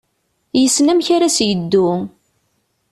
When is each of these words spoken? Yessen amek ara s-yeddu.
Yessen 0.61 0.91
amek 0.91 1.07
ara 1.15 1.29
s-yeddu. 1.35 1.87